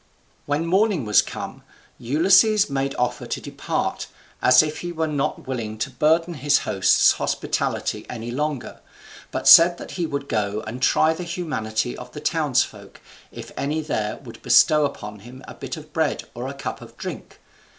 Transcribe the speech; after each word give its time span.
When 0.47 0.65
morning 0.65 1.05
was 1.05 1.21
come, 1.21 1.61
Ulysses 1.99 2.71
made 2.71 2.95
offer 2.95 3.27
to 3.27 3.39
depart, 3.39 4.07
as 4.41 4.63
if 4.63 4.79
he 4.79 4.91
were 4.91 5.05
not 5.05 5.45
willing 5.45 5.77
to 5.77 5.91
burden 5.91 6.33
his 6.33 6.57
host's 6.65 7.11
hospitality 7.11 8.07
any 8.09 8.31
longer, 8.31 8.79
but 9.29 9.47
said 9.47 9.77
that 9.77 9.91
he 9.91 10.07
would 10.07 10.27
go 10.27 10.63
and 10.65 10.81
try 10.81 11.13
the 11.13 11.21
humanity 11.23 11.95
of 11.95 12.13
the 12.13 12.19
townsfolk, 12.19 12.99
if 13.31 13.51
any 13.55 13.79
there 13.81 14.17
would 14.23 14.41
bestow 14.41 14.85
upon 14.85 15.19
him 15.19 15.43
a 15.47 15.53
bit 15.53 15.77
of 15.77 15.93
bread 15.93 16.23
or 16.33 16.47
a 16.47 16.55
cup 16.55 16.81
of 16.81 16.97
drink. 16.97 17.39